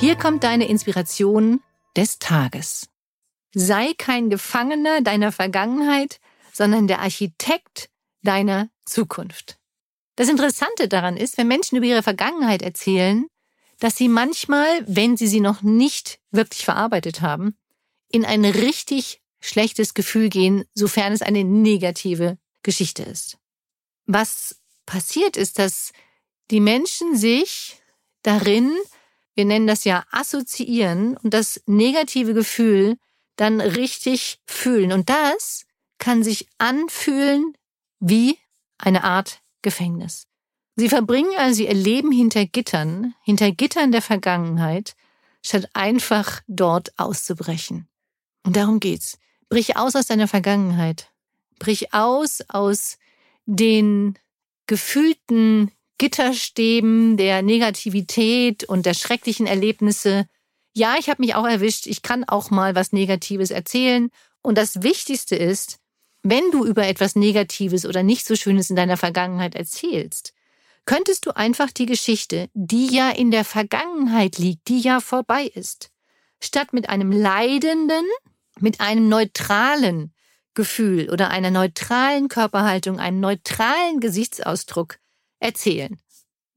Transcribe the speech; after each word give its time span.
Hier 0.00 0.14
kommt 0.14 0.44
deine 0.44 0.68
Inspiration 0.68 1.60
des 1.96 2.20
Tages. 2.20 2.88
Sei 3.52 3.94
kein 3.98 4.30
Gefangener 4.30 5.00
deiner 5.00 5.32
Vergangenheit, 5.32 6.20
sondern 6.52 6.86
der 6.86 7.00
Architekt 7.00 7.90
deiner 8.22 8.70
Zukunft. 8.86 9.58
Das 10.14 10.28
Interessante 10.28 10.86
daran 10.86 11.16
ist, 11.16 11.36
wenn 11.36 11.48
Menschen 11.48 11.76
über 11.76 11.86
ihre 11.86 12.04
Vergangenheit 12.04 12.62
erzählen, 12.62 13.26
dass 13.80 13.96
sie 13.96 14.06
manchmal, 14.08 14.84
wenn 14.86 15.16
sie 15.16 15.26
sie 15.26 15.40
noch 15.40 15.62
nicht 15.62 16.20
wirklich 16.30 16.64
verarbeitet 16.64 17.20
haben, 17.20 17.56
in 18.08 18.24
ein 18.24 18.44
richtig 18.44 19.20
schlechtes 19.40 19.94
Gefühl 19.94 20.28
gehen, 20.28 20.64
sofern 20.74 21.12
es 21.12 21.22
eine 21.22 21.42
negative 21.42 22.38
Geschichte 22.62 23.02
ist. 23.02 23.38
Was 24.06 24.60
passiert 24.86 25.36
ist, 25.36 25.58
dass 25.58 25.92
die 26.52 26.60
Menschen 26.60 27.16
sich 27.16 27.82
darin, 28.22 28.72
wir 29.38 29.44
nennen 29.44 29.68
das 29.68 29.84
ja 29.84 30.04
assoziieren 30.10 31.16
und 31.16 31.32
das 31.32 31.62
negative 31.66 32.34
Gefühl 32.34 32.98
dann 33.36 33.60
richtig 33.60 34.40
fühlen. 34.46 34.90
Und 34.90 35.08
das 35.08 35.64
kann 35.98 36.24
sich 36.24 36.48
anfühlen 36.58 37.56
wie 38.00 38.36
eine 38.78 39.04
Art 39.04 39.40
Gefängnis. 39.62 40.26
Sie 40.74 40.88
verbringen 40.88 41.30
also 41.38 41.62
ihr 41.62 41.72
Leben 41.72 42.10
hinter 42.10 42.46
Gittern, 42.46 43.14
hinter 43.22 43.52
Gittern 43.52 43.92
der 43.92 44.02
Vergangenheit, 44.02 44.96
statt 45.40 45.68
einfach 45.72 46.40
dort 46.48 46.98
auszubrechen. 46.98 47.86
Und 48.42 48.56
darum 48.56 48.80
geht's. 48.80 49.20
Brich 49.48 49.76
aus 49.76 49.94
aus 49.94 50.06
deiner 50.06 50.26
Vergangenheit. 50.26 51.12
Brich 51.60 51.94
aus 51.94 52.40
aus 52.48 52.98
den 53.46 54.18
gefühlten 54.66 55.70
Gitterstäben 55.98 57.16
der 57.16 57.42
Negativität 57.42 58.64
und 58.64 58.86
der 58.86 58.94
schrecklichen 58.94 59.46
Erlebnisse. 59.46 60.26
Ja, 60.74 60.96
ich 60.98 61.10
habe 61.10 61.22
mich 61.22 61.34
auch 61.34 61.46
erwischt. 61.46 61.86
Ich 61.86 62.02
kann 62.02 62.24
auch 62.24 62.50
mal 62.50 62.74
was 62.74 62.92
Negatives 62.92 63.50
erzählen. 63.50 64.10
Und 64.40 64.56
das 64.56 64.82
Wichtigste 64.82 65.36
ist, 65.36 65.78
wenn 66.22 66.50
du 66.50 66.64
über 66.64 66.86
etwas 66.86 67.16
Negatives 67.16 67.84
oder 67.84 68.02
nicht 68.02 68.26
so 68.26 68.36
Schönes 68.36 68.70
in 68.70 68.76
deiner 68.76 68.96
Vergangenheit 68.96 69.54
erzählst, 69.54 70.34
könntest 70.84 71.26
du 71.26 71.36
einfach 71.36 71.70
die 71.70 71.86
Geschichte, 71.86 72.48
die 72.54 72.86
ja 72.86 73.10
in 73.10 73.30
der 73.30 73.44
Vergangenheit 73.44 74.38
liegt, 74.38 74.68
die 74.68 74.80
ja 74.80 75.00
vorbei 75.00 75.44
ist, 75.44 75.90
statt 76.40 76.72
mit 76.72 76.88
einem 76.88 77.12
leidenden, 77.12 78.04
mit 78.58 78.80
einem 78.80 79.08
neutralen 79.08 80.14
Gefühl 80.54 81.10
oder 81.10 81.30
einer 81.30 81.50
neutralen 81.50 82.28
Körperhaltung, 82.28 82.98
einem 82.98 83.20
neutralen 83.20 84.00
Gesichtsausdruck 84.00 84.98
erzählen. 85.40 85.98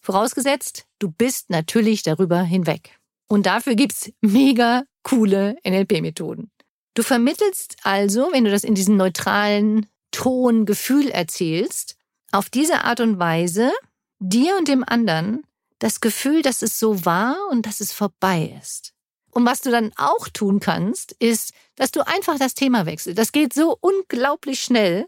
Vorausgesetzt, 0.00 0.86
du 0.98 1.10
bist 1.10 1.50
natürlich 1.50 2.02
darüber 2.02 2.42
hinweg. 2.42 2.98
Und 3.28 3.46
dafür 3.46 3.74
gibt's 3.74 4.10
mega 4.20 4.84
coole 5.02 5.56
NLP-Methoden. 5.64 6.50
Du 6.94 7.02
vermittelst 7.02 7.76
also, 7.84 8.30
wenn 8.32 8.44
du 8.44 8.50
das 8.50 8.64
in 8.64 8.74
diesem 8.74 8.96
neutralen 8.96 9.86
Ton, 10.10 10.66
Gefühl 10.66 11.08
erzählst, 11.08 11.96
auf 12.32 12.50
diese 12.50 12.84
Art 12.84 13.00
und 13.00 13.18
Weise 13.18 13.70
dir 14.18 14.56
und 14.56 14.68
dem 14.68 14.84
anderen 14.86 15.44
das 15.78 16.00
Gefühl, 16.00 16.42
dass 16.42 16.62
es 16.62 16.78
so 16.78 17.04
war 17.04 17.36
und 17.50 17.66
dass 17.66 17.80
es 17.80 17.92
vorbei 17.92 18.56
ist. 18.60 18.92
Und 19.30 19.46
was 19.46 19.60
du 19.60 19.70
dann 19.70 19.92
auch 19.96 20.28
tun 20.28 20.60
kannst, 20.60 21.12
ist, 21.12 21.52
dass 21.76 21.92
du 21.92 22.06
einfach 22.06 22.38
das 22.38 22.54
Thema 22.54 22.84
wechselst. 22.86 23.18
Das 23.18 23.32
geht 23.32 23.54
so 23.54 23.78
unglaublich 23.80 24.60
schnell, 24.60 25.06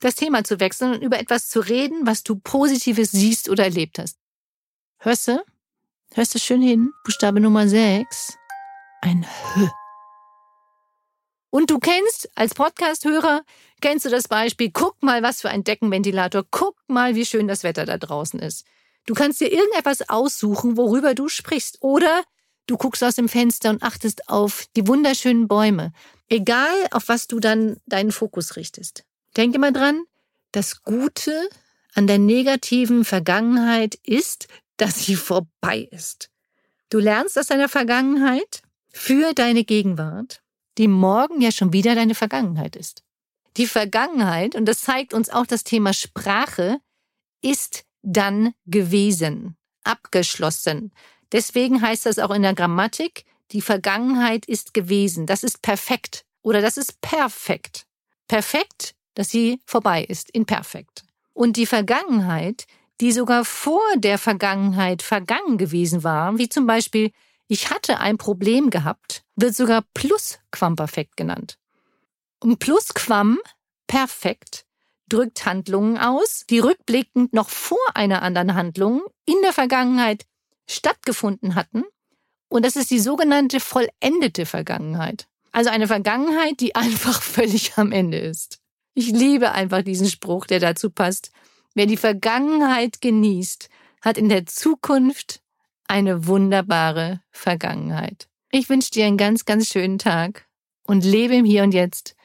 das 0.00 0.14
Thema 0.14 0.44
zu 0.44 0.60
wechseln 0.60 0.94
und 0.94 1.02
über 1.02 1.18
etwas 1.18 1.48
zu 1.48 1.60
reden, 1.60 2.06
was 2.06 2.22
du 2.22 2.36
Positives 2.36 3.10
siehst 3.12 3.48
oder 3.48 3.64
erlebt 3.64 3.98
hast. 3.98 4.18
Hörst 4.98 5.28
du? 5.28 5.42
Hörst 6.12 6.34
du 6.34 6.38
schön 6.38 6.62
hin? 6.62 6.92
Buchstabe 7.04 7.40
Nummer 7.40 7.68
6. 7.68 8.36
Ein 9.02 9.26
H. 9.26 9.72
Und 11.50 11.70
du 11.70 11.78
kennst 11.78 12.28
als 12.34 12.54
Podcast-Hörer, 12.54 13.42
kennst 13.80 14.04
du 14.04 14.10
das 14.10 14.28
Beispiel, 14.28 14.70
guck 14.72 15.02
mal, 15.02 15.22
was 15.22 15.40
für 15.40 15.48
ein 15.48 15.64
Deckenventilator, 15.64 16.44
guck 16.50 16.76
mal, 16.86 17.14
wie 17.14 17.24
schön 17.24 17.48
das 17.48 17.62
Wetter 17.62 17.86
da 17.86 17.96
draußen 17.96 18.40
ist. 18.40 18.66
Du 19.06 19.14
kannst 19.14 19.40
dir 19.40 19.52
irgendetwas 19.52 20.08
aussuchen, 20.08 20.76
worüber 20.76 21.14
du 21.14 21.28
sprichst. 21.28 21.78
Oder 21.80 22.24
du 22.66 22.76
guckst 22.76 23.02
aus 23.04 23.14
dem 23.14 23.28
Fenster 23.28 23.70
und 23.70 23.82
achtest 23.82 24.28
auf 24.28 24.66
die 24.76 24.86
wunderschönen 24.86 25.48
Bäume. 25.48 25.92
Egal, 26.28 26.74
auf 26.90 27.08
was 27.08 27.28
du 27.28 27.38
dann 27.38 27.76
deinen 27.86 28.12
Fokus 28.12 28.56
richtest. 28.56 29.04
Denk 29.36 29.54
immer 29.54 29.72
dran, 29.72 30.04
das 30.52 30.82
Gute 30.82 31.48
an 31.94 32.06
der 32.06 32.18
negativen 32.18 33.04
Vergangenheit 33.04 33.96
ist, 34.02 34.48
dass 34.76 35.04
sie 35.04 35.16
vorbei 35.16 35.88
ist. 35.90 36.30
Du 36.90 36.98
lernst 36.98 37.38
aus 37.38 37.46
deiner 37.46 37.68
Vergangenheit 37.68 38.62
für 38.90 39.32
deine 39.34 39.64
Gegenwart 39.64 40.42
die 40.78 40.88
morgen 40.88 41.40
ja 41.40 41.50
schon 41.50 41.72
wieder 41.72 41.94
deine 41.94 42.14
Vergangenheit 42.14 42.76
ist. 42.76 43.02
Die 43.56 43.66
Vergangenheit, 43.66 44.54
und 44.54 44.66
das 44.66 44.80
zeigt 44.80 45.14
uns 45.14 45.30
auch 45.30 45.46
das 45.46 45.64
Thema 45.64 45.92
Sprache, 45.92 46.78
ist 47.42 47.84
dann 48.02 48.52
gewesen, 48.66 49.56
abgeschlossen. 49.84 50.92
Deswegen 51.32 51.80
heißt 51.80 52.06
das 52.06 52.18
auch 52.18 52.30
in 52.30 52.42
der 52.42 52.54
Grammatik, 52.54 53.24
die 53.52 53.62
Vergangenheit 53.62 54.46
ist 54.46 54.74
gewesen. 54.74 55.26
Das 55.26 55.42
ist 55.42 55.62
perfekt 55.62 56.24
oder 56.42 56.60
das 56.60 56.76
ist 56.76 57.00
perfekt. 57.00 57.86
Perfekt, 58.28 58.94
dass 59.16 59.30
sie 59.30 59.60
vorbei 59.66 60.04
ist, 60.04 60.30
in 60.30 60.46
perfekt. 60.46 61.02
Und 61.32 61.56
die 61.56 61.66
Vergangenheit, 61.66 62.66
die 63.00 63.10
sogar 63.10 63.44
vor 63.44 63.82
der 63.96 64.18
Vergangenheit 64.18 65.02
vergangen 65.02 65.58
gewesen 65.58 66.04
war, 66.04 66.38
wie 66.38 66.48
zum 66.48 66.66
Beispiel 66.66 67.10
ich 67.48 67.70
hatte 67.70 68.00
ein 68.00 68.18
Problem 68.18 68.70
gehabt, 68.70 69.22
wird 69.36 69.54
sogar 69.54 69.82
Plusquamperfekt 69.94 71.16
genannt. 71.16 71.58
Und 72.42 72.58
Plusquam, 72.58 73.38
perfekt, 73.86 74.66
drückt 75.08 75.46
Handlungen 75.46 75.96
aus, 75.96 76.44
die 76.50 76.58
rückblickend 76.58 77.32
noch 77.32 77.48
vor 77.48 77.78
einer 77.94 78.22
anderen 78.22 78.54
Handlung 78.54 79.02
in 79.26 79.40
der 79.42 79.52
Vergangenheit 79.52 80.26
stattgefunden 80.68 81.54
hatten. 81.54 81.84
Und 82.48 82.64
das 82.64 82.76
ist 82.76 82.90
die 82.90 82.98
sogenannte 82.98 83.60
vollendete 83.60 84.44
Vergangenheit. 84.46 85.28
Also 85.52 85.70
eine 85.70 85.86
Vergangenheit, 85.86 86.60
die 86.60 86.74
einfach 86.74 87.22
völlig 87.22 87.78
am 87.78 87.92
Ende 87.92 88.18
ist. 88.18 88.58
Ich 88.98 89.08
liebe 89.10 89.52
einfach 89.52 89.82
diesen 89.82 90.08
Spruch, 90.08 90.46
der 90.46 90.58
dazu 90.58 90.88
passt. 90.88 91.30
Wer 91.74 91.84
die 91.84 91.98
Vergangenheit 91.98 93.02
genießt, 93.02 93.68
hat 94.00 94.16
in 94.16 94.30
der 94.30 94.46
Zukunft 94.46 95.42
eine 95.86 96.26
wunderbare 96.26 97.20
Vergangenheit. 97.30 98.26
Ich 98.50 98.70
wünsche 98.70 98.90
dir 98.90 99.04
einen 99.04 99.18
ganz, 99.18 99.44
ganz 99.44 99.68
schönen 99.68 99.98
Tag 99.98 100.48
und 100.82 101.04
lebe 101.04 101.36
im 101.36 101.44
Hier 101.44 101.62
und 101.62 101.72
Jetzt, 101.72 102.16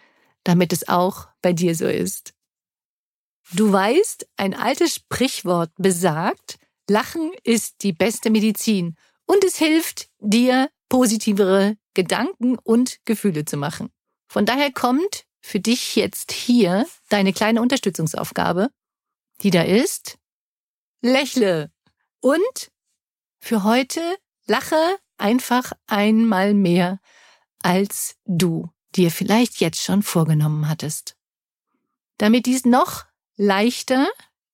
damit 0.45 0.71
es 0.71 0.88
auch 0.88 1.27
bei 1.41 1.51
dir 1.51 1.75
so 1.75 1.88
ist. 1.88 2.33
Du 3.51 3.69
weißt, 3.69 4.29
ein 4.38 4.53
altes 4.53 4.95
Sprichwort 4.95 5.71
besagt, 5.77 6.57
Lachen 6.89 7.33
ist 7.44 7.83
die 7.83 7.91
beste 7.91 8.29
Medizin 8.29 8.95
und 9.25 9.44
es 9.44 9.57
hilft 9.57 10.07
dir, 10.19 10.69
positivere 10.88 11.75
Gedanken 11.95 12.57
und 12.57 13.00
Gefühle 13.03 13.44
zu 13.44 13.57
machen. 13.57 13.89
Von 14.29 14.45
daher 14.45 14.71
kommt 14.71 15.25
für 15.41 15.59
dich 15.59 15.95
jetzt 15.95 16.31
hier 16.31 16.85
deine 17.09 17.33
kleine 17.33 17.61
Unterstützungsaufgabe, 17.61 18.69
die 19.41 19.49
da 19.49 19.63
ist, 19.63 20.17
lächle 21.01 21.71
und 22.19 22.71
für 23.39 23.63
heute 23.63 24.01
lache 24.45 24.97
einfach 25.17 25.73
einmal 25.88 26.53
mehr, 26.53 26.99
als 27.63 28.17
du 28.25 28.69
dir 28.95 29.11
vielleicht 29.11 29.59
jetzt 29.59 29.81
schon 29.81 30.03
vorgenommen 30.03 30.67
hattest. 30.67 31.15
Damit 32.17 32.45
dies 32.45 32.65
noch 32.65 33.05
leichter 33.35 34.07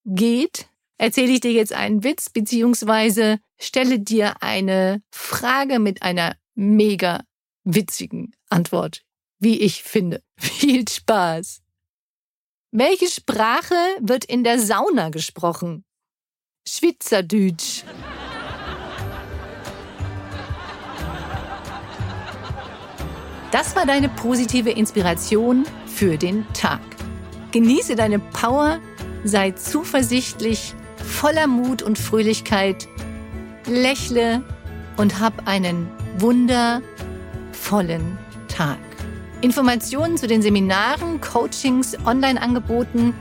geht, 0.06 0.70
erzähle 0.98 1.34
ich 1.34 1.42
dir 1.42 1.52
jetzt 1.52 1.74
einen 1.74 2.04
Witz 2.04 2.30
beziehungsweise 2.30 3.40
stelle 3.60 4.00
dir 4.00 4.42
eine 4.42 5.02
Frage 5.12 5.80
mit 5.80 6.02
einer 6.02 6.38
mega 6.56 7.24
witzigen 7.64 8.34
Antwort, 8.50 9.04
wie 9.40 9.60
ich 9.60 9.84
finde. 9.84 10.22
Viel 10.38 10.88
Spaß! 10.88 11.62
Welche 12.72 13.08
Sprache 13.08 13.76
wird 14.02 14.26
in 14.26 14.44
der 14.44 14.60
Sauna 14.60 15.10
gesprochen? 15.10 15.86
Schweizerdeutsch. 16.68 17.84
Das 23.52 23.76
war 23.78 23.86
deine 23.86 24.10
positive 24.10 24.72
Inspiration 24.72 25.64
für 25.86 26.18
den 26.18 26.46
Tag. 26.54 26.82
Genieße 27.52 27.96
deine 27.96 28.20
Power, 28.20 28.82
sei 29.24 29.52
zuversichtlich, 29.52 30.74
voller 30.98 31.48
Mut 31.48 31.82
und 31.82 31.98
Fröhlichkeit, 31.98 32.90
lächle 33.66 34.44
und 34.98 35.22
hab 35.22 35.48
einen 35.48 35.90
wundervollen 36.18 38.18
Tag. 38.50 38.78
Informationen 39.42 40.18
zu 40.18 40.28
den 40.28 40.42
Seminaren, 40.42 41.22
Coachings, 41.22 41.96
Online-Angeboten, 42.06 43.14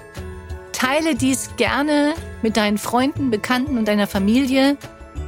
Teile 0.72 1.14
dies 1.14 1.50
gerne 1.56 2.14
mit 2.42 2.56
deinen 2.56 2.78
Freunden, 2.78 3.30
Bekannten 3.30 3.78
und 3.78 3.86
deiner 3.88 4.06
Familie. 4.06 4.76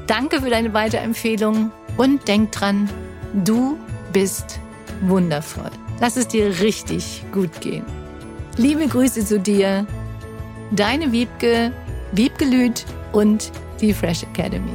Danke 0.07 0.43
für 0.43 0.51
deine 0.51 0.75
Weiterempfehlung 0.75 1.73
und 1.97 2.29
denk 2.29 2.53
dran, 2.53 2.91
du 3.45 3.79
bist 4.13 4.61
wundervoll. 5.03 5.71
Lass 6.01 6.17
es 6.17 6.29
dir 6.29 6.61
richtig 6.61 7.25
gut 7.33 7.61
gehen. 7.61 7.85
Liebe 8.57 8.87
Grüße 8.87 9.25
zu 9.25 9.39
dir, 9.39 9.87
deine 10.71 11.13
Wiebke, 11.13 11.73
Wiebke 12.13 12.45
Lüth 12.45 12.85
und 13.13 13.51
die 13.81 13.93
Fresh 13.93 14.23
Academy. 14.23 14.73